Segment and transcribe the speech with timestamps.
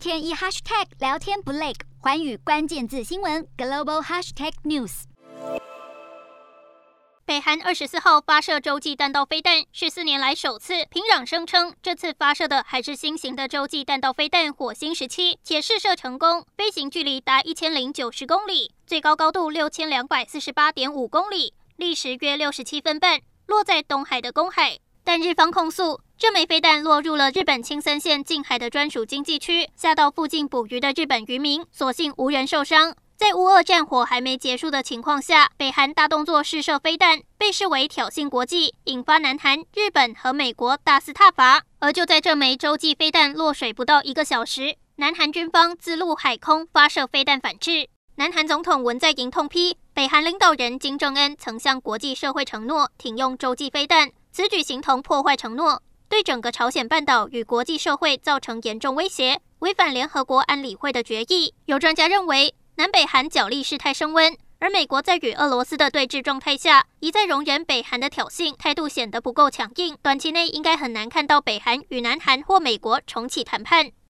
[0.00, 5.02] 天一 hashtag 聊天不累，寰宇关键字新闻 global hashtag news。
[7.26, 10.86] 北韩二十四号发射洲际弹道飞弹，是四年来首次。
[10.86, 24.78] 平壤声称，这次发射的还是新型的洲际弹道飞弹“火星十七”，且试射成功，飞行距离达一千零九十公里，最高高度六千两百四十八点五公里，历时约六十七分半，落在东海的公海。
[25.04, 32.94] 但日方控诉，这枚飞弹落入了日本青森县近海的专属经济区，吓到附近捕鱼的日本渔民，所幸无人受伤。
[33.16, 41.62] 在乌俄战火还没结束的情况下，北韩大动作试射飞弹，被视为挑衅国际，引发南韩、日本和美国大肆挞伐。
[41.80, 47.88] 而就在这枚洲际飞弹落水不到一个小时，南韩军方自陆海空发射飞弹反制。
[48.16, 54.12] 南韩总统文在寅痛批，北韩领导人金正恩曾向国际社会承诺停用洲际飞弹。
[54.32, 61.52] 此举形同破坏承诺，对整个朝鲜半岛与国际社会造成严重威胁，违反联合国安理会的决议。
[61.66, 69.96] 有专家认为，南北韩角力事态升温，而美国在与俄罗斯的对峙状态下，一再容忍北韩的挑衅，态度显得不够强硬。
[70.00, 73.90] 短期内应该很难看到北韩与南韩或美国重启谈判。